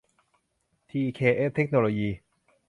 [0.89, 2.09] ที เค เอส เทคโนโลยี